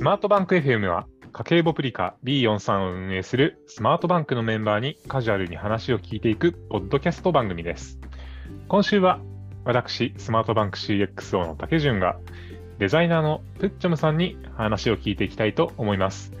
[0.00, 7.98] スマートバンク FM は家計簿プリカ B43 を運営するスマートバンクのメンバーにカジュアルに話を聞いていくポッドキャスト番組です。
[8.68, 9.20] 今週は
[9.66, 12.16] 私、スマートバンク CXO の竹潤が
[12.78, 16.32] デザイナーのプッチョムさんに話を聞いていきたいと思います。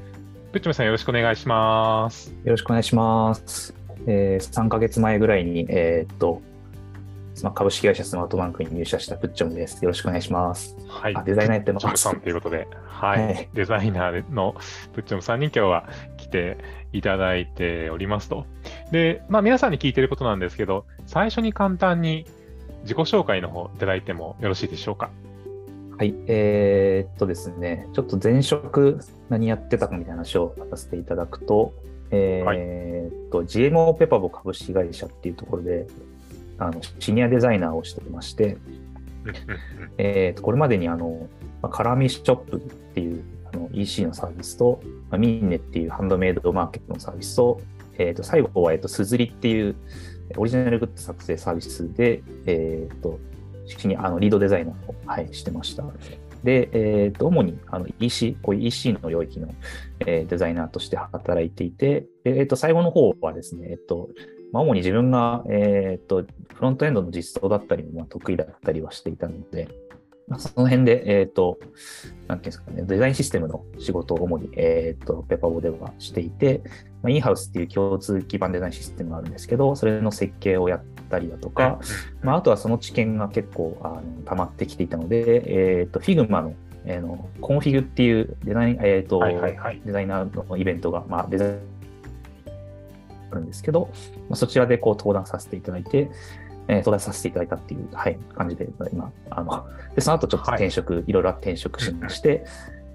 [0.52, 2.30] プッチョムさんよろしくお願いします。
[2.30, 3.74] よろしくお願いします。
[4.06, 6.40] えー、3ヶ月前ぐらいに、えーっと、
[7.44, 9.82] まあ株式会社スマートバンクに入社したプッチョムです。
[9.84, 10.76] よろしくお願いします。
[10.88, 11.16] はい。
[11.16, 13.24] あデザイナーやってますさんということで、はい。
[13.24, 14.54] はいデザイナーの
[14.92, 16.58] プッチョムさんに今日は来て
[16.92, 18.46] いただいておりますと。
[18.90, 22.26] で、まあ皆さんに聞いていることなんですけど、最初に簡単に
[22.82, 25.10] 自己紹介の方いただいてもよろしいでしょうか？
[25.98, 26.14] はい。
[26.28, 31.74] えーっとですね、ちょっと前職何やってたかみたいな話をさせていただくと、
[32.10, 35.86] えーっと、GMO ペパボ株式会社っていうところで、
[36.60, 38.58] あのシニアデザイナーをしてまして、
[39.98, 41.26] えー、とこれまでにあの、
[41.62, 42.60] まあ、カラミショップっ
[42.94, 44.80] ていうあの EC のサービスと、
[45.10, 47.60] まあ、ミンネっていうハンドメイドマーケットのサービスと、
[47.98, 49.74] えー、と最後は、えー、とスズリっていう
[50.36, 53.18] オリジナルグッズ作成サービスで、えー、と
[53.66, 55.84] シニアあのリードデザイナーを、はい、してました。
[56.44, 59.48] で、えー、と主にあの EC、こういう EC の領域の、
[60.00, 64.08] えーデザイナーとして働いていて、でえー、と最後の方はですね、えっ、と
[64.52, 69.68] まあ、主に自分が、えー、とフロントエンドの実装だったりもまあ得意だったりはしていたので、
[70.30, 71.58] まあ、その辺で、えっ、と、
[72.28, 76.62] なんていうんですかね、デザインシステムの仕事を主に、えっ、と、ペパボではしていて、
[77.02, 81.80] まあ、 Inhouse っていう共通基盤デザインシステムがあるんですけど、それの設計をやったりだとか、
[82.22, 89.82] まあ、あとはその知見が結構あの溜まってきていたので、えっ、と、Figma の、えーの Config っていうデザイン、えっ、と、はいはいはい。
[89.84, 91.58] デザイナーのイベントが、まあ、デザイン
[93.32, 93.90] あるんですけど、
[94.30, 96.10] まあ、そちらでこう登壇させていただいて、
[96.68, 102.44] えー登壇させていただいたっていう、はい、感じで、今、あの、で、その後ちょっと転職、い、ろいろ転職しまして、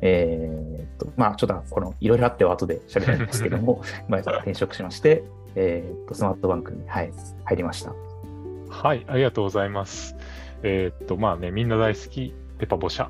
[0.02, 5.24] えーっと、まあ、ちょっとこの、いろいろあっては後で喋るんですけども、まあ、転職しまして、
[5.56, 7.12] えーっと、スマートバンクに、はい、
[7.44, 7.94] 入りました。
[8.70, 10.16] はい、ありがとうございます。
[10.64, 13.10] えーっと、まあね、みんな大好きペパボ社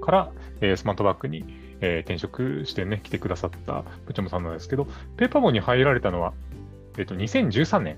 [0.00, 0.30] から、
[0.60, 1.44] えースマートバックに、
[1.80, 6.32] えー転職してね、来てくださったプチョムさんなんですけど、ペパボに入られたのは、
[6.96, 7.96] えーっと、2013年。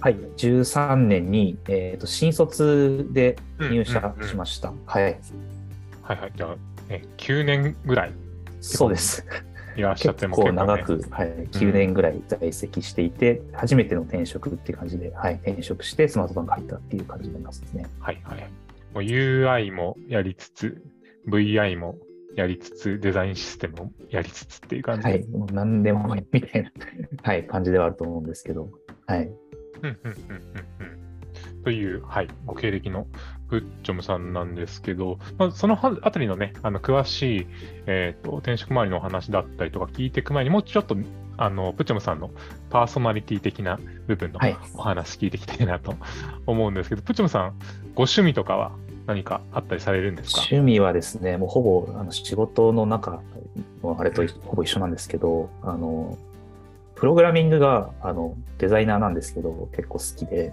[0.00, 4.72] はい、13年に、えーっと、新卒で入社しましした。
[4.84, 6.32] はい、はいはい。
[6.36, 8.12] じゃあ、ね、9年ぐらい
[8.60, 9.24] そうです。
[9.76, 17.86] いらっしゃって結構もね長く、はい、9年ぐらい在籍していて、初めての転職っていう感じで、はい、転職してスマートバンク入ったっていう感じになりますね。
[17.98, 18.40] はいはい。
[18.92, 20.82] もう UI もやりつつ、
[21.28, 21.96] VI も
[22.36, 25.10] やりつつ、デザインシステムもやりつつっていう感じで。
[25.10, 26.72] はい、もう何でもみたいな、
[27.22, 28.70] はい、感じではあると思うんですけど、
[29.06, 29.20] はい。
[29.20, 29.34] うん
[29.82, 30.14] うんうんうん
[30.80, 31.62] うん。
[31.64, 33.06] という、はい、ご経歴の
[33.48, 37.46] プッチョムさんなんですけど、まあ、そのあたりのね、あの詳しい、
[37.86, 40.96] えーと転職周りのお話だったりとか聞いていく前に、もうちょっと
[41.36, 42.30] あのプッチョムさんの
[42.70, 44.56] パーソナリティ的な部分のはい。
[44.74, 45.94] お話聞いていきたいなと
[46.46, 47.58] 思うんですけど、プッチョムさん、
[47.94, 48.72] ご趣味とかは？
[49.06, 50.40] 何かあったりされるんですか？
[50.40, 53.22] 趣味はですね、もうほぼあの仕事の中
[53.82, 56.16] のあれとほぼ一緒なんですけど、あの、
[56.94, 60.52] プログラミングがあのデザイナーなんですけど、結構好きで、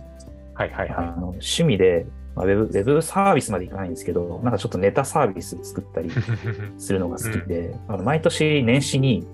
[0.53, 6.11] はいはいあはの趣味で、まあ、ウェブウェブサービスまでいかないんですけど、なんかちょっとネタサービス作ったりい。
[6.77, 9.25] するのが好きで、あの毎年年始に、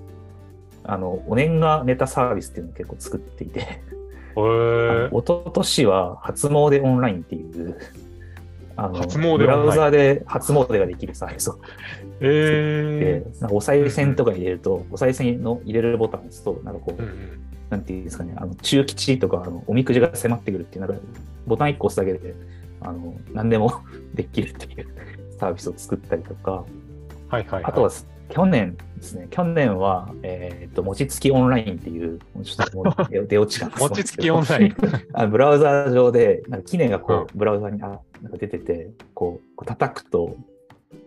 [0.84, 3.80] あの、お年賀ネタサービスっていうのを結構作っていて、へ
[4.36, 7.78] あーの一昨年は初詣オンラインっていう、
[8.78, 11.60] あの初詣ブラウザで初詣ができるサービスを
[12.20, 17.48] えで、なんかお賽銭とか入れると、お賽銭の入れるボタンを押すと、なんかこう、ーうんうん。
[17.70, 21.02] なんていうんですかね、あの中吉とかあのおみくじが迫ってくるっていう、なんか
[21.46, 22.34] ボタン1個押すだけで、
[22.82, 23.82] あの何でも
[24.16, 24.88] できるっていう
[25.38, 26.52] サービスを作ったりとか、
[27.30, 27.64] はいはいはい。
[27.66, 27.90] あとは
[28.30, 34.76] 去年ですね、去年は、えっ、と、餅つきオンラインっていう、ちょっともう出 出落ち感餅つきオンライン。
[35.14, 40.36] あブラウザ上で、なんか記念がこう、ブラウザにあなんか出てて、こう、こう叩くと、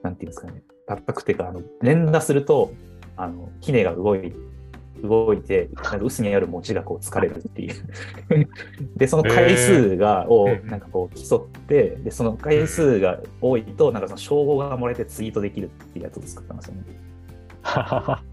[0.02, 2.72] なんていうんですかね、叩くっていうか、あの連打すると、
[3.16, 4.32] あの、記念が動い
[5.02, 7.74] 動いて、なんか薄にある餅がこう疲れるっていう。
[8.96, 17.09] で、その回数が、をうんなんかこう競って、で、その回数が多いと、なんかその称号がもらえてツイートできるっていうやつを作ったんですよね。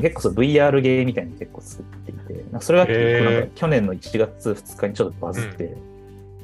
[0.00, 5.76] 結構そう VR ゲーみたいに結構作っていて、なんかそれが結構なんへか去年の1月2日にちょっとバズって、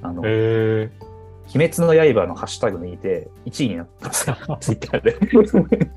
[0.02, 0.90] あの、え
[1.54, 5.16] 鬼滅の刃のハッシュタグ抜いて1位になったんですよ、 ツイッターで。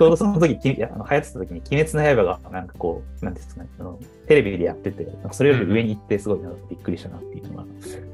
[0.00, 3.98] ちょうどその時、きあの流行ってた時に鬼滅の刃がなんかこう、なんですかね、あの
[4.28, 7.64] テレビでやってて、それより上に行ってすごいなびっくりしたなっていうのが、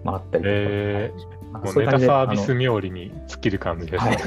[0.02, 0.56] まあ、あったりとか。
[0.56, 4.18] へーあもうネタそういう感じでサービス冥利に尽きる感じですはねい。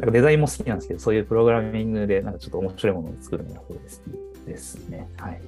[0.00, 5.06] なんかデザインも好きなんですけど、そういうプログラミングでなんかちょっと面白いものを作るのが好きですね。
[5.18, 5.40] はい。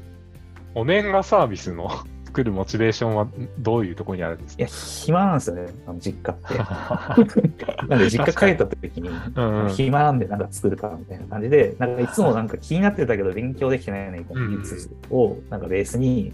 [0.75, 1.90] お年賀サービスの
[2.26, 3.28] 作るモチベーションは
[3.58, 4.62] どういうところにあるんですか？
[4.62, 6.58] いや、暇なんですよね、あの実家って。
[7.88, 16.32] なんで実家帰った時に、うんうん、暇なんでなんか作るかみたいな感じで、なんかいつもなんか気になってたけど勉強できてないの技術をなんかベースに、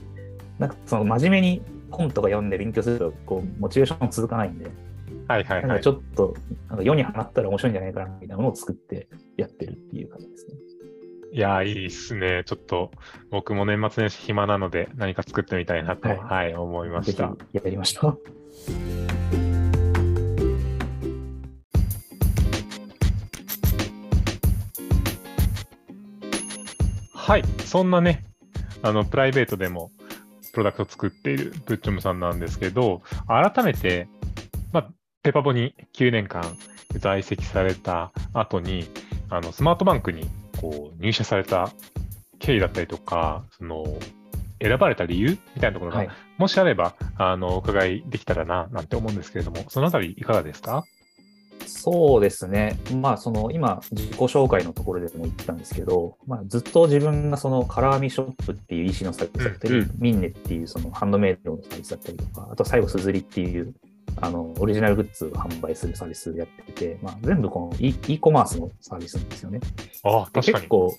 [0.59, 4.67] なんかその真面目に本とか読んで勉強すると、こう、モチベーション続かないんで、
[5.29, 6.35] はいはい、はい、なんかちょっと、
[6.69, 10.55] なんか世に放ったら面白いんじゃないかなみたいなものを作ってやってるっていう感じですね。
[11.31, 12.43] いやいいっすね。
[12.47, 12.91] ちょっと、
[13.31, 17.37] 僕も年末年始暇なので、何か作ってみたいなと、はい、はい、思いました。
[17.53, 18.17] やりました。
[27.13, 28.25] はい、そんなね、
[28.81, 29.91] あの、プライベートでも、
[30.55, 34.18] プロダクトを作っているブッチョムさんなんですけど、改めて、まあ、
[35.29, 36.43] ペパボに9年間
[36.97, 38.89] 在籍された後に、
[39.29, 40.27] あの、スマートバンクに
[40.59, 41.71] こう入社された
[42.39, 43.85] 経緯だったりとか、その
[44.59, 46.09] 選ばれた理由みたいなところが、はい、
[46.39, 50.87] もしあればあのお伺いできたらななんて思うんですけれども、そのあたりいかがですか？
[51.67, 59.81] そうですね、まあ、その今、自己紹介のところでも言ってたんですけど、まあ、ずっと自分がそのカラーミショップっていう EC のサービスだったり、うん。
[59.83, 63.75] うん、ミンネっていうそのハンドメイドのサービスだったりとか、あと最後、すずりっていう
[64.17, 69.61] あのオリジナルグッズを販売するサービスやってて、まあ、全部この e e コマースのサービスなんですよね。
[70.05, 70.53] ああ、確かに。
[70.55, 70.95] 結構、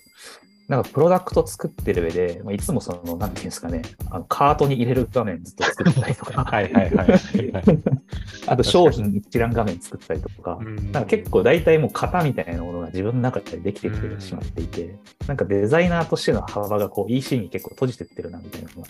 [0.70, 7.10] なんかプロダクト作ってる上で、まあ、いつもその、なんていうんですかね、あのカートに入れる画面ずっと作ったりとか、 はいはいはい。
[8.46, 10.60] あと商品一覧画面作ったりとか、
[10.92, 14.96] なんか結構大体もう型みたいなものが自分の中でできてきてしまっていて、
[15.28, 18.88] なんかデザイナーとしての幅がこう EC に結構閉じてってるなみたいなのが、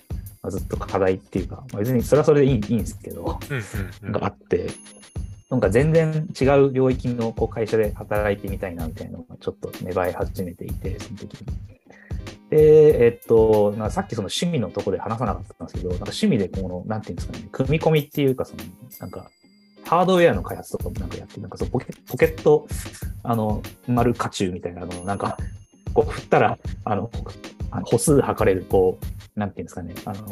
[0.50, 3.40] まあ、ずっと課題っていうか、まあ、別にそれはそれでいいいいんですけど、
[4.04, 4.68] があって、
[5.50, 11.48] なんか全然違う領域のこう会社で働いてみたいなみたいなのがちょっと芽生え始めていて、その時に。
[12.50, 18.64] で、えっと、なさっきその趣味のところで話さなかったんですけど、なんか趣味でこの、なんていうんですかね、組み込みっていうか、その、
[19.00, 19.30] なんか、
[19.86, 22.68] ハードウェアの開発とかもなんかやって、なんかそのポケポケット、
[23.24, 25.38] あの、丸カチューみたいなのを、なんか、
[25.94, 27.10] こう振ったら、あの、
[27.86, 29.00] 歩数測れる、こ
[29.36, 30.30] う、なんていうんですかね、あの、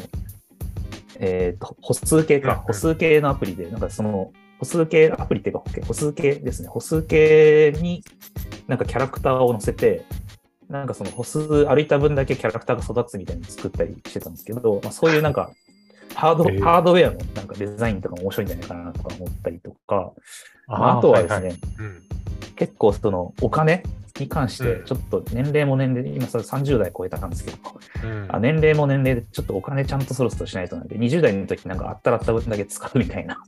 [1.20, 6.68] えっ、ー、と、歩数計か、歩数計のアプリで、なんかその、歩数計アプリっていうか、歩数計ですね。
[6.68, 8.02] 歩数計に
[8.66, 10.04] なんかキャラクターを載せて、
[10.68, 15.50] なんかその歩数歩いた分だけキャラクターが育つみたいに作ったりしてたんですけど、まあ、そういうなんか
[16.14, 20.12] ハード、えー、ハードウェアのなんかデザインとかも面白いんじゃないかなとか思ったりとか、
[20.66, 21.58] ああとはですね、はいはい。
[21.78, 22.02] うん、
[22.56, 23.82] 結構そのお金
[24.20, 27.58] に関して、ちょっと年齢も年齢、今それ30代超えたんですけど、
[28.04, 33.38] うん、あ年齢も年齢でちょっとお金ちゃんとそろそろしないとなんで、20代の時なんかあったらあった分だけ使うみたいな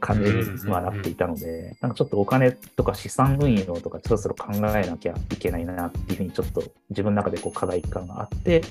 [0.00, 8.62] 感じに、まあ、なっていたので、なんかちょっとお金とか資産運用とかそろそろ考えなきゃいけないなっていうふうにちょっと自分の中でこう課題感があって、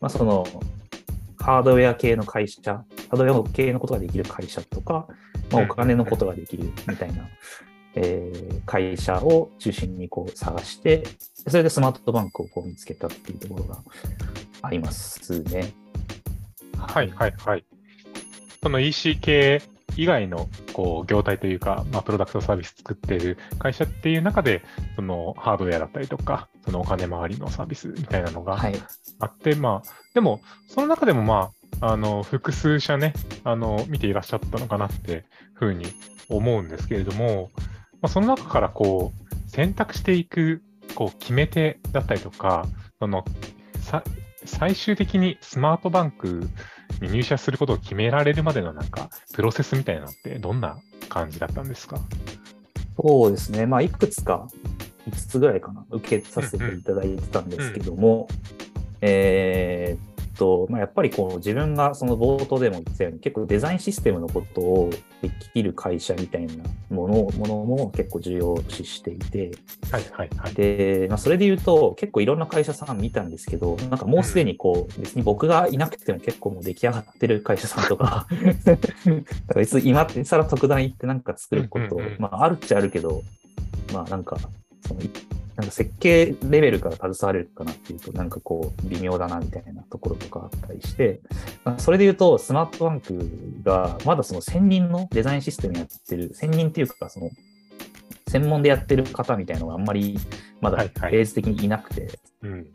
[0.00, 0.46] まあ、その
[1.38, 5.08] ハードウェア系の会社、ハードウェア系のことができる会社とか、
[5.50, 7.28] まあ、お金のことができるみたいな
[7.94, 11.04] えー、会社を中心にこう探して、
[11.48, 13.78] それでスマートバンクをこう見つけたっていうところが
[14.62, 15.72] ありますね。
[16.78, 17.64] はいはいはい。
[18.62, 19.62] その EC 系
[19.96, 24.62] 以外のこう業態というか、まあ、プロダクトサービス作っている会社っていう中で、
[24.96, 31.50] そのハードウェアだったりとか、そのお金回りのサービスみたいなのがあって、はい、まあ、でも、その中でもま
[31.80, 33.12] あ、あの複数社ね、
[33.44, 35.24] あの見ていらっしゃったのかなって
[35.54, 35.86] ふうに
[36.28, 37.50] 思うんですけれども、
[38.02, 40.62] まあ、その中からこう選択していく
[40.94, 42.66] こう決め手だったりとか、
[42.98, 43.24] その
[44.44, 46.48] 最終的にスマートバンク
[47.00, 50.76] に入社することを決められるまでのなんかプロセスみたいなのってどんな
[51.08, 52.00] 感じだったんですか？
[53.00, 54.48] そうですね、まあ、いくつか、
[55.08, 58.40] 5つぐらいかな、受けさせていただいてたんですけども、うんうん、
[59.00, 69.52] えー、と、まあ、やっぱりこう自分がその冒頭でも言ったように結構デザインシステムのことをできる会社みたいなものものも結構重要視していて、
[69.90, 78.26] はいはいはい、で、まあ、それで言うと結構いろんな会社さん見たんですけどなんかもうすでにこう、別に僕がいなくても結構もう出来上がってる会社さんとか
[78.64, 78.86] だか
[79.48, 83.22] ら別に今更特段行ってなんか作ること、まあ、あるっちゃあるけど
[83.92, 84.36] まあなんか
[84.86, 85.00] その
[85.56, 91.20] なんか設計レベルから携われるかなっていうと、なんかこう、微妙だなみたいなところとかあったりして、
[91.64, 93.30] まあ、それで言うと、スマートバンク
[93.62, 97.30] が、まだその専任のデザインシステムやってる、専任っていうか、その、
[98.28, 100.16] 専門でやってる方みたいなのがあんまり
[100.62, 102.66] まだベース的にいなくて、はいはいうん、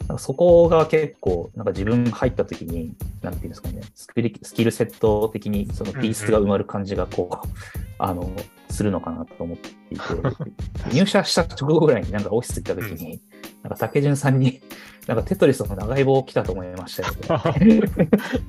[0.00, 4.08] なんかそこが結構、なんか自分入った時に、なんていうんですかね、ス
[4.52, 7.48] キルセット的にそのピースが埋まる感じがこう、
[7.78, 8.30] うんうん、あの、
[8.70, 13.20] するのかなと思っていて、入社した直後ぐらいになんかオフィス行った時に、
[13.62, 14.60] なんか竹潤さんに、
[15.06, 17.14] なんかテトリスの長い棒来たと思いましたよ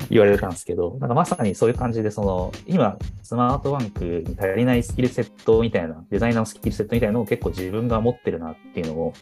[0.09, 9.13] 言われたんですけど、なんかまさにそういう感じで、その、今、スマートバンクに足りないスキルセットみたいな、デザイナーのスキルセットみたいなのを結構自分が持ってるなっていうのを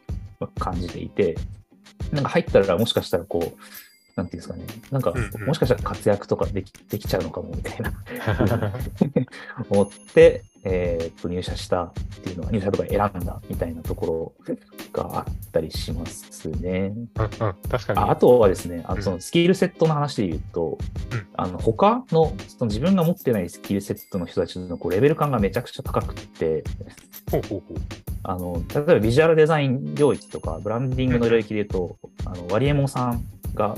[0.57, 1.37] 感じていて、
[2.11, 3.88] なんか入ったらもしかしたらこう、
[4.19, 5.13] なんていうんですかね、なんか、
[5.47, 7.93] もしかしたら活躍とかできできちゃうのかもみたいな。
[9.69, 14.55] 思って、えー、と入社したっていうのは、入社とか選んだみたいなところ
[14.91, 16.93] があったりしますね。
[16.93, 17.99] うんうん、確かに。
[17.99, 18.11] あ。
[18.11, 20.77] あとはですね、あのそのスキルセットの話で言うと、
[21.13, 26.65] うん、あの他のその自分が持ってないスキルセットの人たちのこうレベル感がめちゃくちゃ高くて、
[27.31, 27.77] ほうほうほう。
[28.23, 33.23] あの例えばビジュアルデザイン領域とか、ブランディングの領域で言うと、あのワリエモンさん
[33.55, 33.75] が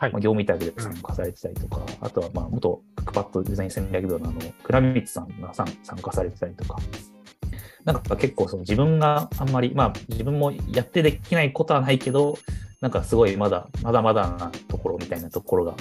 [0.00, 5.66] はい、まあ、業務委託で参加されてたりとか、うん、あとはまあ元クックパッドデザイン戦略部のあの倉光さんが参
[6.00, 6.78] 加されてたりとか、
[7.84, 12.38] なんか結構その自分があんまり、まあ自分もやってできないことはないけど、
[12.80, 15.74] なんかすごいまだ、まだまだなところみたいなところが、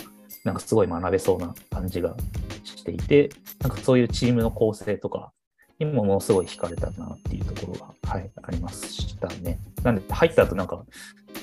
[0.43, 2.15] なんかすごい学べそうな感じが
[2.63, 5.31] していて、なんかそういうチームの構成とか
[5.79, 9.59] にもものすごい惹かれたなっていうところが、はい、ありましたね。
[9.83, 10.83] なんで入った後なんか、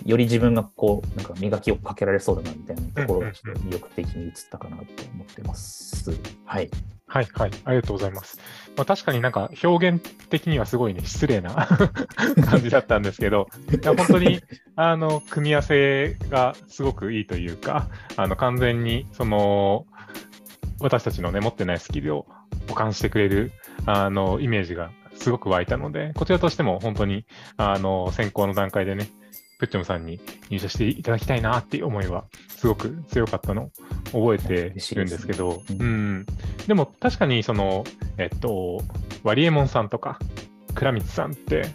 [0.04, 4.82] より自分がこう、なんか磨きをかけられそうだなみたいなところがちょっと魅力的に映ったかなと
[5.14, 6.10] 思ってます。
[6.44, 6.70] はい。
[7.06, 8.38] はい、はい、ありがとうございます。
[8.76, 11.54] まあ、確かになんか表現的にはすごいね、失礼な
[12.44, 14.42] 感じだったんですけど、いや本当に
[14.74, 19.86] あの組み合わせがすごくいいというか、あの完全にその
[20.80, 22.26] 私たちのね、持ってないスキルを
[22.68, 23.52] 保管してくれる
[23.86, 27.26] あのイメージがすごく湧いたので、こちらとしても本当に
[27.56, 29.08] あの先行の段階でね、
[29.58, 33.70] putchom さんに入社していただきたいなっていう思いはすごく強かったの
[34.12, 36.26] を覚えてるんですけど、でね、うん、
[36.66, 37.84] でも確かにその、
[38.18, 38.82] えっと、
[39.22, 40.18] ワリエモンさんとか、
[40.74, 41.66] 倉光さんって、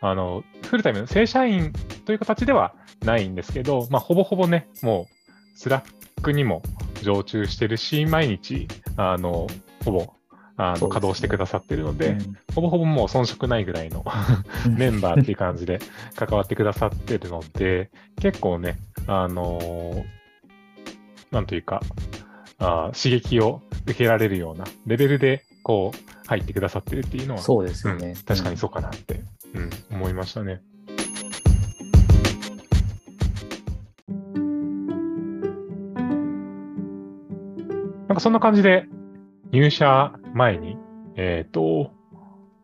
[0.00, 1.72] あの、フルタイムの正社員
[2.04, 6.62] という形ではないんですけど、まあ、ほぼほぼね、もう、 Slack にも
[7.02, 9.46] 常駐してるし、毎日、あの、
[9.84, 10.12] ほぼ
[10.58, 14.04] あの、稼働してくださってるので、うん、ほぼほぼもう遜色ないぐらいの
[14.76, 15.78] メンバーっていう感じで
[16.16, 20.04] 関わってくださってるので、結構ね、あのー、
[21.30, 21.80] なんというか、
[22.58, 29.22] あ刺激を受けられるようなレベルで、こう、入ってくださってるっていうのは、そうですよね、うん、確かにそうかなって、
[29.54, 30.60] うん、思いましたね。
[38.08, 38.86] なんかそんな感じで、
[39.52, 40.76] 入社前に、
[41.16, 41.92] えっ、ー、と、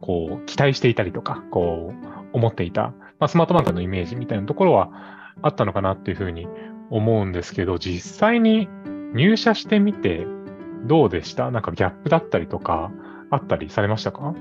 [0.00, 4.91] こう、期待していたりとか、こう、思っていた、まあ、スマートバンクのイメージみたいなところは
[5.41, 6.47] あったのかなっていうふうに
[6.91, 8.69] 思うんですけど、実際に
[9.14, 10.26] 入社してみて
[10.87, 11.50] どうでした？
[11.50, 12.91] なんかギャップだったりとか、
[13.31, 14.35] あったりされましたか？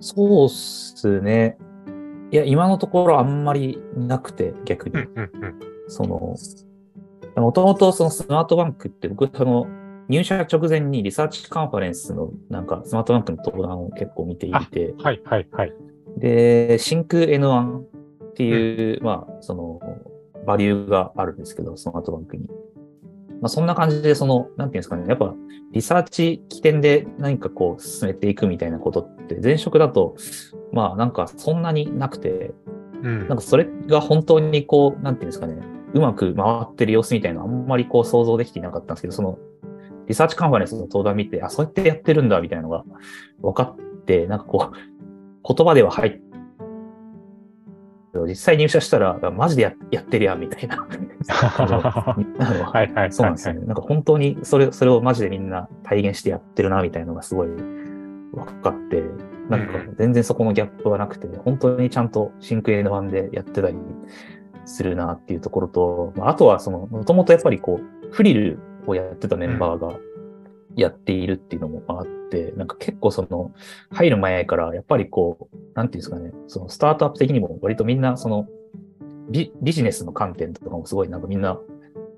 [0.00, 1.58] そうっすね。
[2.30, 4.94] いや、今のところあんまりなくて、逆に。
[5.88, 6.36] その、
[7.36, 9.66] もともとそのスマートバンクって僕、その、
[10.08, 15.72] 入社直前に Research Conference のなんかスマートバンクの登壇を結構見ていて、はいはいはい。
[16.16, 19.80] で、 Think N1 っていう、うん、まあ、その、
[20.46, 22.48] バリューがあるんですけど、スマートバンクに。
[23.40, 25.34] まあ、そんな感じで、その、なんていうんですかね、やっぱ、
[25.72, 30.16] リサーチ起点で何かこう進めていくみたいなことって、前職だと、
[30.72, 32.52] まあ、なんかそんなになくて、
[33.02, 35.56] うん、なんかそれが本当にこう、なんていうんですかね、
[35.94, 39.38] うまく回ってる様子みたいなのあんまりこう想像できていなかったんですけど、その
[40.08, 42.84] リサーチカンファレンスの登壇見て、あ、そうやってやってるんだみたいなのが
[43.40, 46.28] 分かって、なんかこう、言葉では入って、
[48.26, 50.88] 実際入社したら、マジでややってるやんみたいな。
[52.72, 53.12] はいはい。
[53.12, 53.60] そうなんですよね。
[53.66, 59.02] なんか本当にそれ、それをマジでみんな体現してやってるなみたいなのがすごい分かって、
[59.48, 63.76] なんか全然そこのギャップはなくて、本当にちゃんと真空の版でやってたり
[64.64, 68.58] するなっていうところと、あとはその、もともとやっぱりこう、フリル
[68.90, 69.98] をやってたメンバーが
[70.76, 73.52] やっているっていうのもあって、なんか結構その、
[73.90, 78.46] 入る前からやっぱりこう、なんていうんですかね、そのスタートアップ的にも割とみんなその
[79.30, 81.58] ビ、ビジネスの観点とかもすごいなんかみんな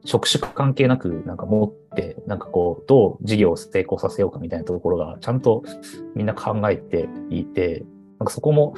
[0.04, 5.62] 職種関係なくなんか持って、なんかこう、どう事業を成功させようかみたいなところがちゃんと
[6.14, 7.84] みんな考えていて、
[8.18, 8.74] なんかそこも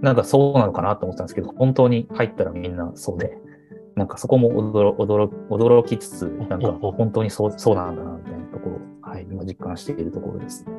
[0.00, 3.38] なんかそうなのかなと思ったんですけど、本当に入ったらみんなそうで、
[3.96, 10.72] なんかそこも驚驚驚きつつ、なんか本当にそうそうなんだな、みたいなところ、はい、今実感しているところですね。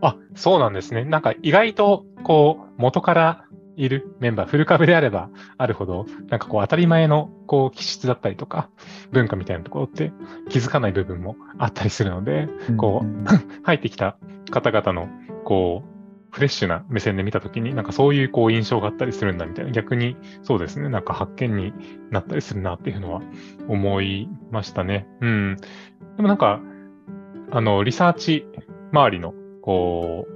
[0.00, 1.04] あ、そうなんですね。
[1.04, 3.44] なんか意外と、こう、元から
[3.76, 8.68] いるメンバー、フル株であればあるほど、なんかこう当たり前のこう気質だったりとか、
[9.10, 10.12] 文化みたいなところって
[10.48, 13.06] 気づかない部分もあったりするので、こう、
[13.64, 14.16] 入ってきた
[14.50, 15.08] 方々の、
[15.44, 15.91] こう、
[16.32, 21.72] フレッシュな目線で見たときに、なんかそういうこう印象があったりするんだみたいな、逆にそうですね、なんか発見に
[22.10, 23.20] なったりするなっていうのは
[23.68, 25.06] 思いましたね。
[25.20, 25.56] うん。
[26.16, 26.60] でもなんか、
[27.50, 28.46] あの、リサーチ
[28.92, 30.32] 周りの、こう、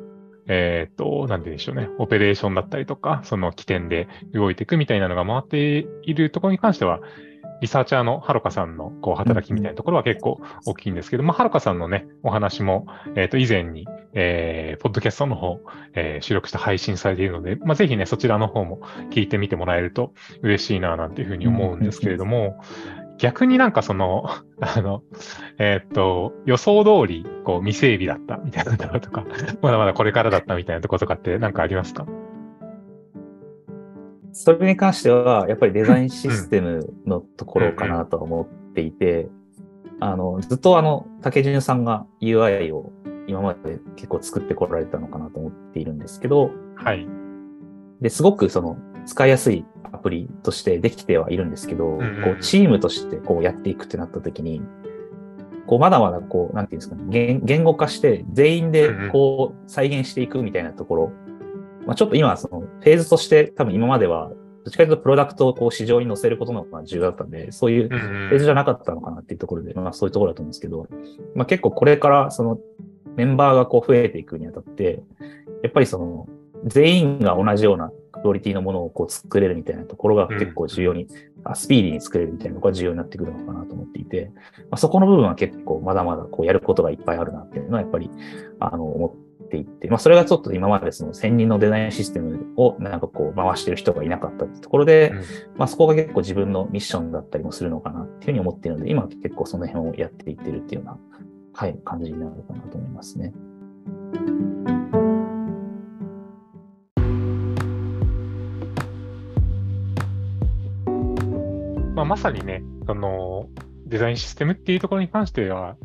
[0.49, 7.01] えっ、ー、と、なんて言うんでしょうね、オペレーションだったりとか、その起点で動いていくみたいなのが回っているところに関しては、
[7.61, 15.61] リサーチャーのはるかさんのこう働きみたいなところは結構大きいんですけど、まあ、はるかさんのね、お話も、えっ、ー、と、以前に、えー、ポッドキャストの方、
[15.95, 22.61] えー、収録して配信されているので、まあ、ぜひね、そちらの方も聞いてみてもらえると嬉しいな、なんていうふうに思うんですけれども、
[23.19, 24.29] 逆になんかその、
[24.61, 25.03] あの、
[25.59, 29.25] えー、っと、予想通り、こう、未整備だったみたいなところとか、
[29.63, 32.07] まだまだこれからだったみたいなところとかってなんかありますか？
[34.37, 39.31] それに関しては、やっぱりデザインシステムのところかなと思っていて、
[39.99, 42.93] あの、ずっとあの、竹潤さんが UI を
[43.27, 47.09] 今まで結構作ってこられたのかなと思っているんですけど、はい。
[48.03, 48.77] で、すごくその、
[49.07, 54.61] 使いやすいアプリとしてできてはいるんですけど、うんうん、こう、チームとしてこうやっていくってなった時に、
[55.67, 61.13] こう、まだまだこう、なんていうんですかね、言言語化して全員でこう、再現していくみたいなところ
[61.87, 64.31] まあ、ちょっと今、そのフェーズとして多分今までは、
[64.65, 70.89] どっちかというとプロダクトをこう市場に載せることの方が重要だったんで、そういうフェーズじゃなかったのかなっていうところで、まあそういうところだと思うんですけど、
[71.37, 72.59] まあ結構これからその
[73.15, 75.05] メンバーがこう増えていくにあたって、
[75.63, 76.29] やっぱりその
[76.65, 77.93] 全員が同じような
[78.27, 88.11] クオリティのものをこう作れるみたいなところが結構重要に、うん、スピーディーに作れるみたいなのが重要になってくるのかなと思っていて、まあ、そこの部分は結構まだまだこうやることがいっぱいあるなっていうのはやっぱり
[88.59, 89.15] あの思
[89.63, 95.19] っていって、まあ、それがちょっと今までその専任のデザインシステムをなんかこう回してる人がいなかったってところで、うん、
[95.57, 101.21] まあ、そこが結構自分のミッションだったりもするのかなっていうふうに思っているので、今結構その辺をやっていってるっていうような、
[101.55, 103.33] はい、感じになるかなと思いますね。
[111.95, 113.49] まあ、まさにね、その
[113.87, 115.77] デザインシステムっていうところに関しては、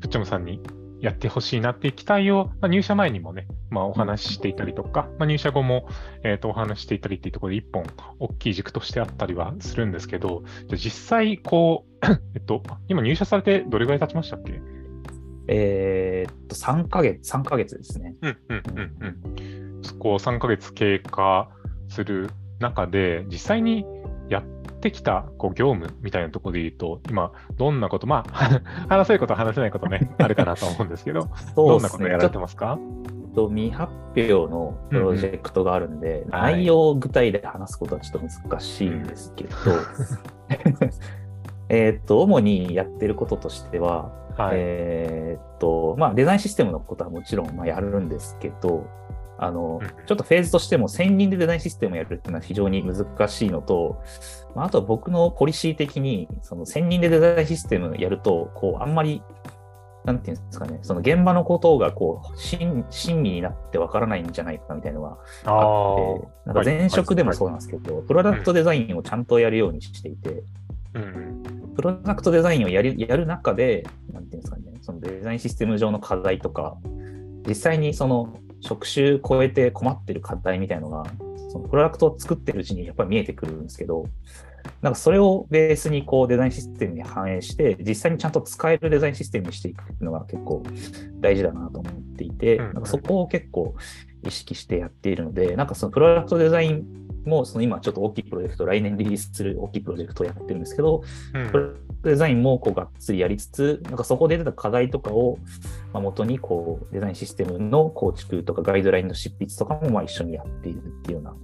[0.00, 0.60] プッチョムさんに
[1.04, 5.86] やってほしいなっていう期待を、まあ、入社前にもね、まあ、お話ししていたりとか、まあ、入社後も、
[6.22, 7.84] えー、とお話ししていたりっていうところで一本
[8.18, 14.60] 大きい軸としてあったりはするんですけど、じゃ実際、こう、 えっと、今入社されてどれぐらい経ちましたっけ？
[15.46, 18.14] えー、っと、3ヶ月、3ヶ月ですね。
[18.22, 19.08] うんうんうんう
[19.80, 19.98] ん。
[19.98, 21.50] こう3ヶ月経過
[21.88, 23.84] する中で、実際に
[24.28, 24.42] やっ
[24.88, 32.78] ってきたこう業務みたいなところで言うと、今、どんなこと、まあ、 話せること、話せないことね、 あるかなと思うんですけど、どんなことやられてますか？
[33.34, 39.50] と未発表のプロジェクトがあるんで、うんうん、内容を具体で話すことはちょっと難しいんですけど、
[41.68, 48.86] えっと、主にやってることとしては、はい、えっと、まあ、デザインシステムのことはもちろんまあやるんですけど、
[49.38, 54.02] あの、ちょっとフェーズとしても専任でデザインシステムをやるっていうのは非常に難しいのと、
[54.54, 59.22] まあ、あとは僕のポリシー的に、その専任でデザインシステムやると、こう、あんまり、
[60.04, 70.44] なんていうんですかね、その現場のことがこう、親身になってわからないんじゃないかみたいなのがあって、なんか前職でもそうなんですけど、プロダクトデザインをちゃんとやるようにしていて、
[70.92, 71.42] うん、
[71.74, 76.76] プロダクトデザインをやりやる中で、なんていうんですかね、そのデザインシステム上の課題とか、
[77.48, 81.04] 実際にその職種超えて困ってる課題みたいのが、
[81.50, 84.06] そのプロダクトを作ってるうちにやっぱり見えてくるんですけど、
[84.80, 90.62] なんかそれをベースにこうデザインシステムに反映して、実際にちゃんと使えるデザインシステムにしていくっていうのが結構
[91.20, 93.74] 大事だなと思っていて、なんかそこを結構
[94.26, 101.02] 意識してやっているので、なんかそのプロダクトデザインもその今ちょっと大きいプロジェクト、来年リリースする大きいプロジェクトをやってるんですけど、
[101.34, 105.38] うん、プロデザインもこうがっつりやりつつ、なんかそこで出た課題とかを
[105.92, 111.34] 元にこうデザインシステムの構築とかガイドラインの執筆とかもまあ一緒にやっているっていうような、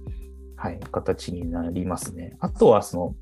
[0.55, 2.37] はい、形になりますね。
[2.39, 3.15] あとはその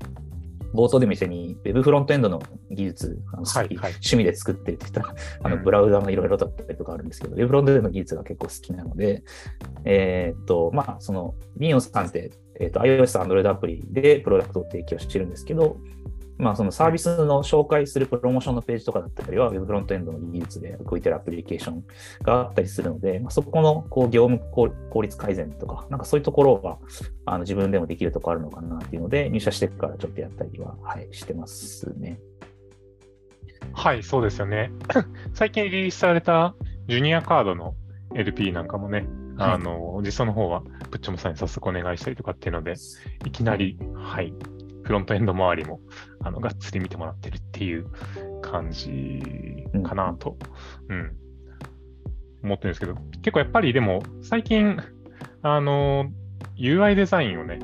[0.74, 9.22] 冒頭でも一緒に Web フロントエンドの技術、あのはいはい、趣味で作ってるって言ったら、あのブラウザのいろいろだったりとかあるんですけど、うん、Web フロントエンドの技術が結構好きなので、
[9.84, 15.78] えー、っと、まあ、その、ミオンさんって、えー、っと、iOS、Android アプリでプロダクトを提供してるんですけど、
[16.40, 21.84] まあ、そのサービスの紹介するプロモーションのページとかだったりは、Web フロントエンドの技術で動いてるアプリケーション
[22.22, 26.78] があったりするので、まあ、そこのこう業務効率改善とか、なんかそういうところが
[27.26, 32.18] あの自分でもできるところあるのかなっていうので、入社してからちょっとやったりは、はい、してますね。
[33.72, 34.72] はい、そうですよね。
[35.34, 36.54] 最近リリースされた
[36.88, 37.74] ジュニアカードの
[38.14, 39.06] LP なんかもね、
[39.38, 42.74] あの、実装の方は、プッチョムさんに早速お願いしたりとかっていうので、
[43.24, 44.34] いきなり、はい、
[44.90, 45.78] フロントエンド周りも、
[46.20, 47.86] あの、がっつり見てもらってるっていう
[48.42, 49.22] 感じ
[49.84, 50.36] かなと。
[50.88, 51.12] うん。
[52.42, 54.76] 思ってるんですけど、結構やっぱりでも最近、
[55.42, 56.10] あの、
[56.56, 57.60] UI デザインをね、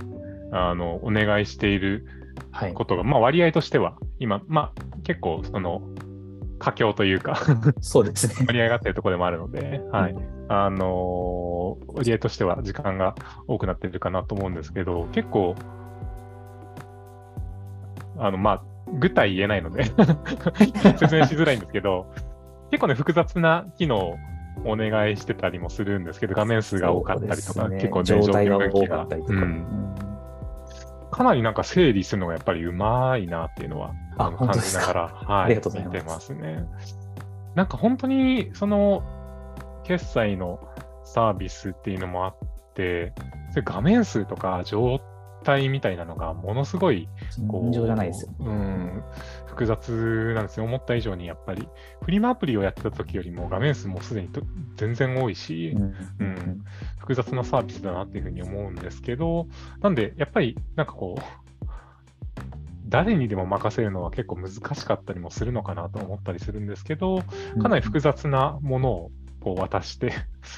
[0.52, 2.06] あの、お願いしている
[2.52, 2.74] はい。
[2.74, 5.82] ことが、まあ割合としては、今、まあ結構その、
[6.60, 7.38] 佳境というか
[7.80, 8.34] そうですね。
[8.46, 10.14] 盛り上がってるところでもあるので、はい。
[10.48, 13.16] あのー割合としては時間が
[13.48, 15.56] 多くなってるかなと思うんですけど、結構、
[18.18, 18.62] あの、まあ、
[18.98, 19.84] 具体言えないので
[20.98, 22.06] 説明しづらいんですけど、
[22.70, 24.16] 結構ね、複雑な機能を
[24.64, 27.76] お願いしてたりもするんですけど、画面数が多かったりとか、ね。
[27.76, 29.34] 結構ね、状態が多かったりとか。
[29.34, 29.42] ううん。
[29.42, 29.94] ん
[31.10, 36.66] かなりなんか整理するのがやっぱりうまいなっていうのはああの感じながら、はい、見てますね。
[37.54, 39.02] なんか本当にその
[39.84, 40.60] 決済の
[41.04, 42.34] サービスっていうのもあっ
[42.74, 43.14] て、
[43.50, 45.00] それ画面数とか状
[45.46, 47.08] 態みたいなのがものすごい
[47.46, 48.34] こう尋常じゃないですよ。
[48.40, 49.04] うん、
[49.46, 50.64] 複雑なんですよ。
[50.64, 51.68] 思った以上にやっぱり、
[52.02, 54.42] フリマアプリをやってた時よりも画面数もすでにと
[54.74, 56.64] 全然多いし、うんうん
[56.98, 59.46] 複雑なサービスだなっていうふうに思うんですけど、
[59.80, 61.22] なんで、やっぱり、なんかこう、
[62.88, 67.22] 誰にでも任せるのは結構難しかったりもするのかなと思ったりするんですけど、
[67.62, 70.12] かなり複雑なものをこう渡して、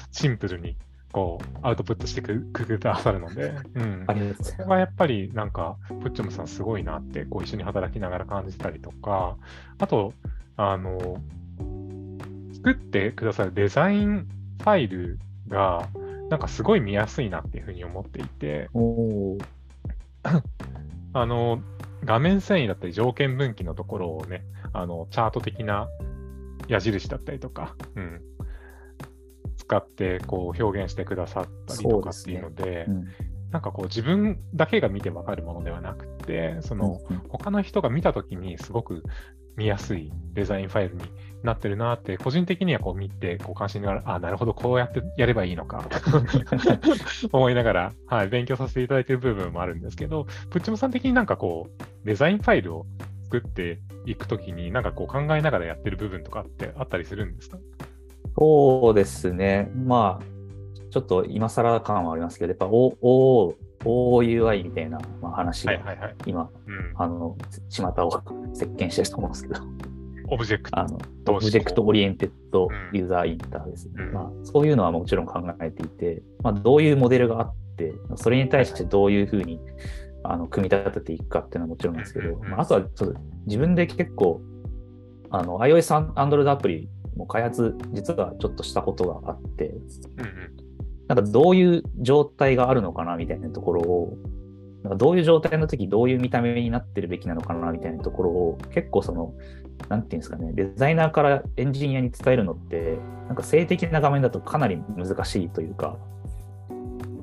[0.09, 0.75] シンプルに
[1.11, 4.03] こうアウトプットしてくくださるので、うん。
[4.07, 9.37] あ、りがとうございそこがやっぱりなんか、プッチョムさんすごいなって、こう一緒に働きながら感じたりとか、
[9.79, 10.13] あと、
[10.55, 11.19] あの、
[12.53, 14.27] 作ってくださるデザイン
[14.59, 15.89] ファイルが、
[16.29, 18.69] なんかすごい見やすいなっていうふうに思っていて、
[21.13, 21.61] あの、
[22.03, 24.43] 画面遷移だったり条件分岐のところをね、
[24.73, 25.87] あの、チャート的な
[26.67, 28.21] 矢印だったりとか、うん、
[29.69, 33.05] 使ってこう表現してくださったりとかっていうので、うん。
[33.51, 39.03] なんかこう自分だけが見てわかるものではなくて、そのうん他の人が見たときにすごく
[39.57, 41.01] 見やすいデザインファイルに
[41.43, 45.83] なってるなって、個人的にはこう見て、こう関心ながら、あ、なるほど、こうやってやればいいのか、
[47.31, 52.85] 思いながら、はい、勉強させていただいている部分もあるんですけど、putchom さん的になんかこう、デザインファイルを
[53.23, 57.57] 作っていくときに、なんかこう考えながらやってる部分とかってあったりするんですか？
[58.37, 59.71] そうですね。
[59.75, 60.25] まあ、
[60.91, 66.15] ちょっと今更感はありますけど、やっぱ O- O- OUI みたいなまあ話がはいはいはい。
[66.25, 66.93] 今、うん。
[66.95, 67.37] あの、
[67.69, 68.21] 巷を
[68.53, 69.61] 席巻してると思うんですけど、
[70.31, 70.79] object。
[70.79, 70.97] あの、
[71.29, 73.93] object oriented うん user inter ですね。
[73.97, 79.59] うんまあ、そういうのはもちろん考えていて、まあ、どういうモデルがあって、それに対してどういうふうに
[80.23, 84.41] あの組み立てていくかっていうのはもちろんなんですけど、まあ、あとはちょっと自分で結構、
[85.29, 89.79] あの iOS、Android アプリも開発、実はちょっとしたことがあって、うんうん。
[91.07, 94.17] なんかどういう状態があるのかなみたいなところを、
[94.83, 99.33] なんかどういう状態の時どういう見た目になってるべきなのかなみたいなところを結構その、
[99.89, 105.97] なんていうんですかね、デザイナーからエンジニアに伝えるのって、なんか性的な画面だとかなり難しいというか、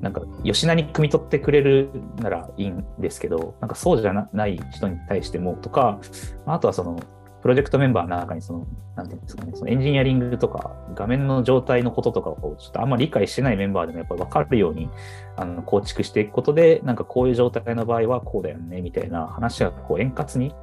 [0.01, 5.99] なんか吉田に汲み取ってくれるならいいんですけど、なんかそうじゃなない人に対してもとか、
[6.45, 6.99] あとはその、
[7.47, 14.89] プロジェクトメンバーの中にその、なんていうんですかね、そのエンジニアリングとか、画面の状態のこととかをちょっとあんまり理解してないメンバーでもやっぱり分かるように
[15.37, 20.53] あの構築していくことで、なんかこういう状態の場合はこうだよね、みたいな話がこう円滑に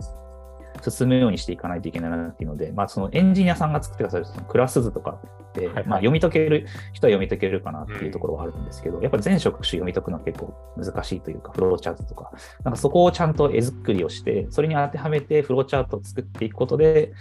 [0.91, 5.87] 進むようにしていかないといけないなっていうので、まあそのエンジニアさんが作ってくださるそのクラス図とかって、はいはい。
[5.87, 12.33] まあ読み解ける人は読み解けるかなっていうところはあるんですけど、やっぱり全職種読み解くのは結構難しいというか、フローチャートとか、
[12.65, 17.13] なんかそこをちゃんと絵作りをして、それに当てはめてフローチャートを作っていくことで、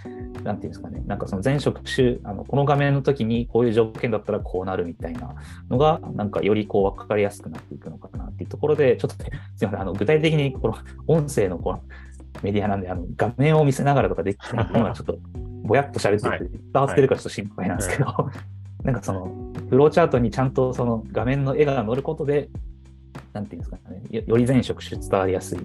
[0.42, 5.34] なんていうんですかね、なんかその全職種、あのこの画面の時にこういう条件だったらこうなるみたいな
[5.70, 11.82] のが、なんかよりこう分かりやすくなっていくのかなっていうところで、ちょっとね、すみません、あの具体的にこの音声のこの
[12.42, 15.18] メディアなんで、あの画面を見せながらとかできないんで、今ちょっと
[15.64, 18.30] ぼやっと喋ってて、伝わってるかちょっと心配なんですけど、
[18.84, 22.48] なんかそのフローチャートにちゃんとその画面の絵が載ることで、
[23.32, 25.58] なんていうんですかね、よより全職種伝わりやすい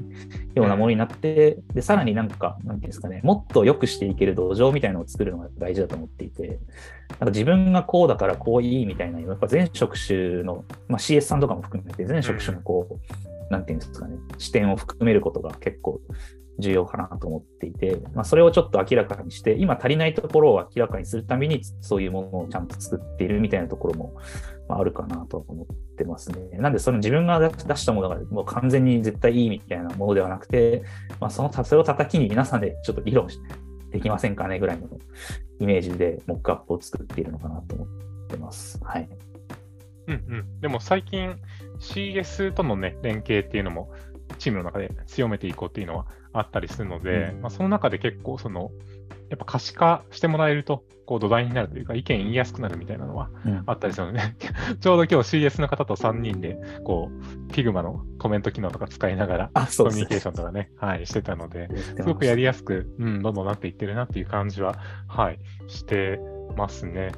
[0.55, 6.59] ようなものになって、で、さらになんか、なんていうんですかね、もっと良くしていける土壌みたいなのを作るのが大事だと思っていて、
[7.09, 16.01] なんか自分がこうだからこういいみたいな、やっぱ全職種の、まあ、CS さんとかも含めて、全職種のこう、なんていうんですかね、視点を含めることが結構
[16.59, 24.13] 重要かなと思っていて、まあ、それをちょっと明らかにして、今足りないところを明らかにするために、そういうものをちゃんと作っているみたいなところも、
[24.67, 26.57] まあ、あるかなと思ってますね。
[26.59, 30.83] なんで、その自分が出したものがもう完全に絶対いいみたいなものではなくて、
[31.19, 33.39] まあ、そのそれを叩きに皆さんでちょっと議論し
[33.91, 34.87] できませんかねぐらいの
[35.59, 37.87] イメージでモックアップを作っているのかなと思っ
[38.27, 38.79] てます。
[38.83, 39.09] はい。
[40.07, 40.61] うんうん。
[40.61, 41.35] でも最近
[41.79, 43.91] CS とのね、連携っていうのも
[44.37, 47.41] チームの中で強めていこうっていうのはあったりするので、うん。
[47.41, 48.71] まあ、その中で結構その
[49.29, 53.29] やっぱ可視化してもらえると、こう土台になるというか、意見言いやすくなるみたいなのは
[53.67, 54.35] あったりするので、ね、
[54.79, 64.75] ちょうど今日 CS の方と3人で、こう、Figma のコメント機能とか使いながら、コミュニケーションとかね、はい、してたので、すごくやりやすく、うん、どんどんなっていってるなっていう感じは、
[65.07, 66.19] はい、して
[66.55, 67.11] ますね。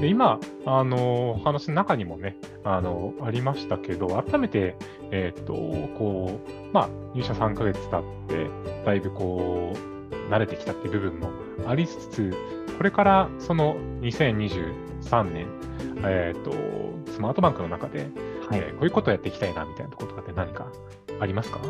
[0.00, 4.76] で今、あの話の中にもね、あのありましたけど、改めて、
[5.10, 5.54] えっ、ー、と、
[5.98, 8.50] こう、まあ、入社3ヶ月経って、
[8.84, 11.30] だいぶこう、慣れてきたっていう部分も
[11.66, 12.34] ありつつ、
[12.76, 15.46] これからその2023年、
[16.04, 16.52] えっ、ー、と、
[17.12, 18.00] スマートバンクの中で、
[18.50, 20.66] はい、えー、こういうことをやっていきたいなみたいなところとかって何か
[21.20, 21.60] ありますか？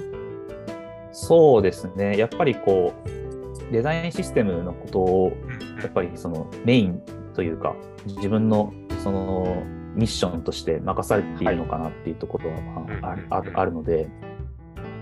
[1.12, 2.18] そうですね。
[2.18, 5.32] やっぱりこう、デザインシステムのことを、
[5.80, 7.00] やっぱりそのメイン
[7.36, 8.72] というか、自分の
[9.04, 9.62] その
[9.94, 12.60] ミッションとして任されているのかなっていうところは、
[13.02, 14.08] まあ、るので、やっ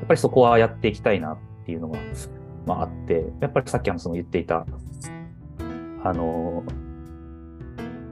[0.09, 1.99] ぱりそこはやっていきたいなっていうのが、
[2.67, 4.67] まあ、あって、やっぱりさっきあのその言っていた、
[6.03, 6.65] あの、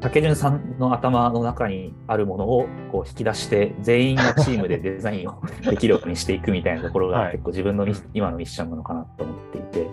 [0.01, 9.91] 竹潤さんの頭の中にあるものをこう引き出して、全員がチームでデザインをできるようにしていくみたいなところが結構自分の今のミッションなのかなと思っていて、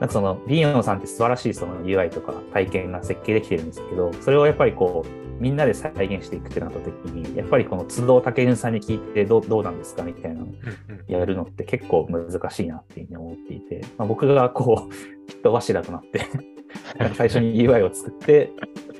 [0.00, 10.48] なんかその、ビーヨンさんって素晴らしいその UI とか体験が設計できてるんですけど、それをやっぱりこう、みんなで再現していくってなった時に、やっぱりこの都度竹潤さんに聞いてどうどうなんですかみたいなのを
[11.06, 16.26] やるのって結構難しいなっていうふうに思っていて、まあ、僕がこう、人柱となって
[17.14, 18.52] 最初に UI を作って、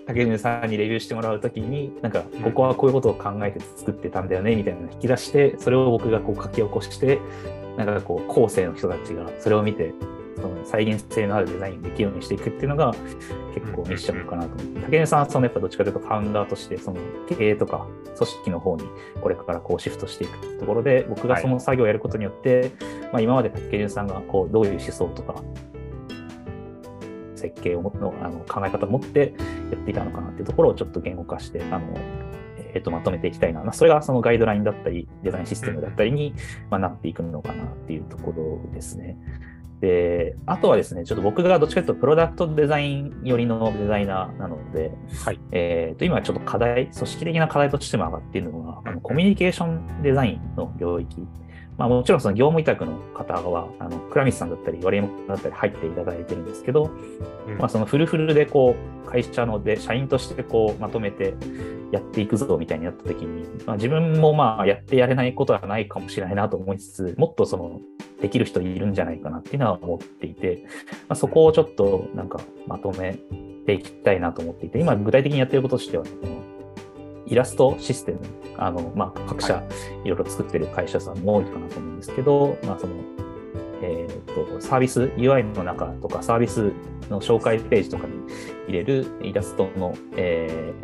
[0.07, 7.21] 竹潤さんにレビューしてもらうときに、なんか、ここはこういうことを考えて作ってたんだよね、みたいなのを引き出して、それを僕がこう書き起こして、
[7.77, 9.93] なんかこう、後世の人たちがそれを見て、
[10.41, 12.95] その再現性のあるデザインできるようにしていくっていうのが
[13.55, 18.85] 結構ミッションかなと思って、竹根さんはそのやっぱどっちかというとファウンダーとしてその経営とか組織の方に
[19.21, 22.71] これからこうシフトしていくところで僕がその作業をやることによって、はい、
[23.13, 25.43] まあ、今まで竹根さんがこうどういう思想とか
[27.35, 29.35] 設計をのあの考え方を持って
[29.71, 31.97] やっていたのかなっていうところをちょっと言語化してあの
[32.75, 36.35] えー、とまとめていきたいな、まあ、それがそのガイドラインだったり、デザインシステムだったりに、
[36.71, 39.17] まあ、なっていくのかなっていうところですね。
[39.81, 44.91] で、あとはですね、ちょっと僕がどっちかというとプロダクトデザイン寄りのデザイナーなので、
[45.25, 51.27] はい、えー、と今ちょっと課題、組織的な課題としても上がっているのが、あのコミュニケーションデザインの領域。
[51.79, 56.91] まあ、もちろんその業務委託の方は、あの、倉光さんだったり、割山だったり入っていただいてるんですけど、
[57.47, 58.75] うん、まあ、そのフルフルでこ
[59.07, 61.35] う、会社ので、社員としてこう、まとめて
[61.93, 67.81] やっていくぞみたいになった時に、まあ、自分もまあ、やってやれないことはないかもしれないなと思いつつ、もっとその、
[68.21, 70.65] できる人いるんじゃないかなっていうのは思っていて、
[71.09, 73.17] まあ、そこをちょっとなんかまとめ
[73.67, 76.05] ていきたいなと思っていて、今具体的にやってることとしては、
[77.29, 78.21] イラストシステム、
[78.57, 79.63] あの、まあ、各社
[80.05, 82.95] いろいろ作ってる会社さんも多いかなと思うんですけど、まあ、その、
[83.83, 86.73] えっ、ー、と、サービス、UI の中とかサービス
[87.11, 88.15] の紹介ページとかに
[88.67, 90.75] 入れるイラストの、え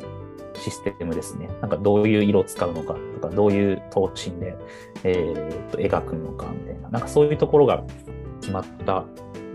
[0.54, 1.48] ー、システムですね。
[1.60, 4.56] なんかどういう色を使うのかとか、どういう頭身で、
[5.02, 7.82] えー、と描くのかみたいな、なんかそういうところが
[8.40, 9.04] 決まった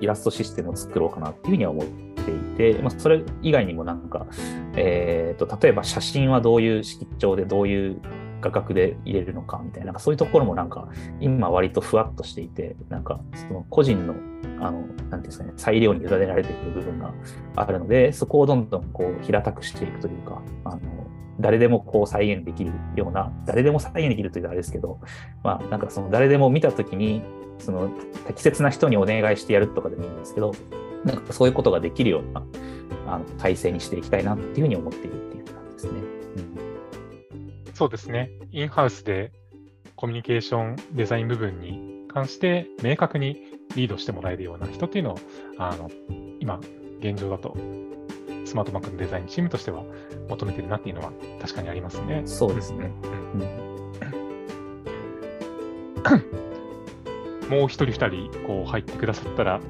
[0.01, 4.27] イラストシステムを作ろうかなっていうふうには思ってていて、まあ、それ以外にもなんか、
[4.75, 8.01] えー、と例えば写真はどういう色調でどういう
[8.41, 10.87] 画角で入れるのかみたいな、なんかそういうところもなんか
[11.19, 14.15] 今割とふわっとしていて、なんかその個人の、
[14.59, 17.13] あの、なんていうんですかね、裁量に委ねられている部分が
[17.55, 20.79] あるので、そこをどんどんこう平たくしていくというか、あの、
[21.39, 24.99] 誰でもこう再現できるような、誰でも再現できるというとあれですけど、
[25.43, 27.21] まあなんかその誰でも見たときに、
[27.59, 27.89] その
[28.27, 30.53] 適切な人にお願いしてやるとかでもいいんですけど、
[31.05, 32.43] なんかそういうことができるような
[33.07, 36.01] あの体制にしていきたいなっていうふうに思っているっていう感じですね。
[37.73, 38.31] そうですね。
[38.51, 39.31] インハウスで
[39.95, 45.19] コミュニケーションデザイン部分に関して明確にリードしてもらえるような人っていうのを、
[45.57, 45.89] あの、
[46.39, 46.59] 今、
[46.99, 47.55] 現状だと、
[48.45, 49.83] スマートバンクのデザインチームとしては
[50.27, 52.23] 求めてるなっていうのは確かにありますね。
[52.25, 52.91] そうですね。
[57.47, 57.93] うん、 もう一人二
[58.29, 59.61] 人こう入ってくださったら、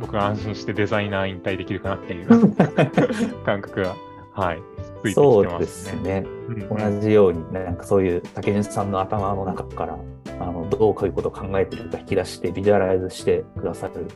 [0.00, 2.28] 僕が安心してデザイナー引退できるかなっていう
[3.44, 3.94] 感覚が、
[4.32, 4.62] はい、
[5.02, 5.16] ついてきてますね。
[5.16, 6.26] そうですね。
[6.70, 9.98] 同じように、なんかそういう竹内さんの頭の中から、
[10.38, 14.06] あのどうこういうことを考えてるか引き出して、ビジュアライズしてくださる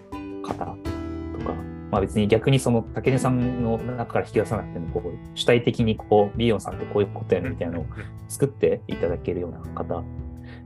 [0.43, 0.75] 方とか、
[1.90, 7.87] まあ別に逆にその竹内さんの中から引き出さなくても、こう主体的にこう、ビヨンさんってこういうことやるみたいなのを
[8.29, 10.03] 作っていただけるような方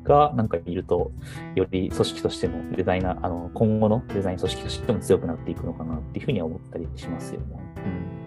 [0.05, 1.11] がなんかいると、
[1.55, 7.47] より組織としてもデザイナー、あの今後のデザイン組織としても強くなっていくのかなっていうふうには思ったりしますよね。
[7.77, 7.89] う
[8.21, 8.25] ん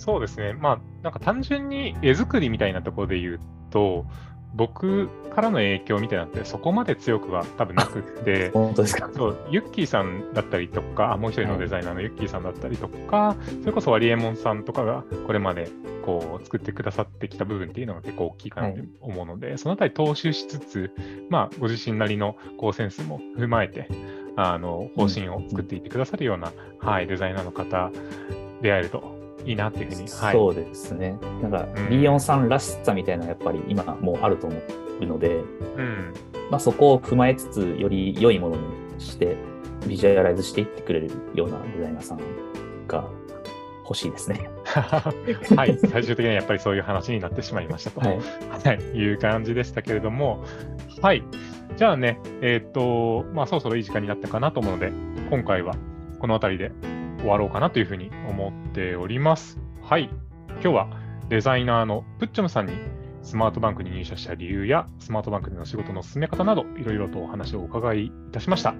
[0.00, 0.54] そうですね。
[0.54, 4.06] まあ、なんか単純に絵作りみたいなところで言うと、
[4.54, 9.10] 僕からの影響みたいなのってそこまで強くは多分なくって、本当ですか？
[9.14, 15.68] そうユッキーさんだったりとか、あもう一人のデザイナーのユッキーさんだったりとか、それこそワリエモンさんとかがこれまで
[16.04, 20.90] こう作ってくださってきた部分っていうのが結構大きいかなと思うので、そのあたり踏襲しつつ、
[21.28, 23.88] まあ、ご自身なりのこうセンスも踏まえて、
[24.36, 27.90] あの方針を作っていってくださるような、はい、デザイナーの方
[28.62, 31.18] 出会えるといいなっていうふうに、はい、そうですね。
[31.42, 34.56] なんか、うん B4 さんらしさみたいな、やっぱり今もうあると思
[35.00, 35.36] うので、
[35.76, 36.14] うん、
[36.50, 38.62] まあ、そこを踏まえつつ、より良いものに
[38.98, 39.36] して、
[39.86, 42.18] ビジュアライズしていってくれるようなデザイナーさん
[42.86, 43.08] が
[43.84, 44.50] 欲しいですね。
[44.64, 48.00] はい、最終的にはやっぱりそういう話になってしまいましたと。
[48.00, 48.18] はい。
[48.64, 50.44] はい、いう感じでしたけれども、
[51.00, 51.24] はい。
[51.76, 54.92] じゃあね、えっ、と、まあ、そろそろいい時間になったかなと思うので、
[55.30, 55.74] 今回は
[56.18, 56.72] この辺りで
[57.20, 59.58] 終わろうかなというふうに思っております。
[59.82, 60.10] はい。
[60.48, 60.88] 今日は
[61.28, 62.72] デザイナーのプッチョムさんに
[63.22, 68.74] スマートバンクに入社した理由や、スマートバンクでの仕事の進め方など、いろいろとお話をお伺いいたしました。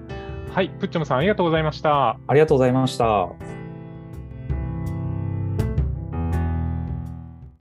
[0.51, 0.69] はい。
[0.69, 2.17] プッチョムさん、ありがとうございました。
[2.27, 3.60] ありがとうございました。